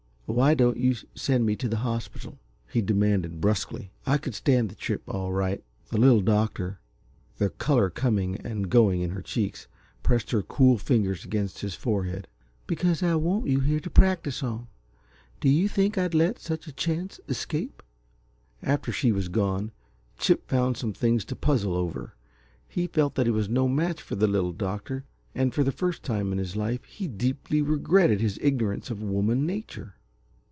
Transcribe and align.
"Why 0.33 0.53
don't 0.53 0.77
you 0.77 0.95
send 1.13 1.45
me 1.45 1.57
to 1.57 1.67
the 1.67 1.79
hospital?" 1.83 2.39
he 2.69 2.81
demanded, 2.81 3.41
brusquely. 3.41 3.91
"I 4.05 4.17
could 4.17 4.33
stand 4.33 4.69
the 4.69 4.75
trip, 4.75 5.03
all 5.05 5.33
right." 5.33 5.61
The 5.89 5.97
Little 5.97 6.21
Doctor, 6.21 6.79
the 7.37 7.49
color 7.49 7.89
coming 7.89 8.37
and 8.37 8.69
going 8.69 9.01
in 9.01 9.09
her 9.09 9.21
cheeks, 9.21 9.67
pressed 10.03 10.31
her 10.31 10.41
cool 10.41 10.77
fingers 10.77 11.25
against 11.25 11.59
his 11.59 11.75
forehead. 11.75 12.29
"Because 12.65 13.03
I 13.03 13.15
want 13.15 13.47
you 13.47 13.59
here 13.59 13.81
to 13.81 13.89
practice 13.89 14.41
on. 14.41 14.67
Do 15.41 15.49
you 15.49 15.67
think 15.67 15.97
I'd 15.97 16.13
let 16.13 16.39
such 16.39 16.65
a 16.65 16.71
chance 16.71 17.19
escape?" 17.27 17.83
After 18.63 18.93
she 18.93 19.11
was 19.11 19.27
gone, 19.27 19.73
Chip 20.17 20.47
found 20.47 20.77
some 20.77 20.93
things 20.93 21.25
to 21.25 21.35
puzzle 21.35 21.75
over. 21.75 22.15
He 22.69 22.87
felt 22.87 23.15
that 23.15 23.25
he 23.25 23.33
was 23.33 23.49
no 23.49 23.67
match 23.67 24.01
for 24.01 24.15
the 24.15 24.27
Little 24.27 24.53
Doctor, 24.53 25.03
and 25.35 25.53
for 25.53 25.65
the 25.65 25.73
first 25.73 26.03
time 26.03 26.31
in 26.31 26.37
his 26.37 26.55
life 26.55 26.85
he 26.85 27.09
deeply 27.09 27.61
regretted 27.61 28.21
his 28.21 28.39
ignorance 28.41 28.89
of 28.89 29.03
woman 29.03 29.45
nature. 29.45 29.95